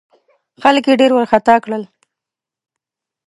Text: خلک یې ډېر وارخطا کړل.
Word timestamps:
خلک 0.61 0.83
یې 0.89 0.93
ډېر 1.01 1.11
وارخطا 1.13 1.55
کړل. 1.63 1.83